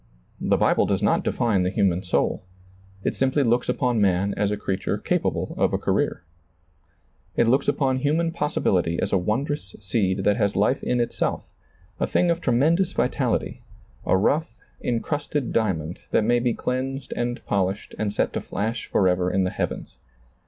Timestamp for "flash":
18.41-18.87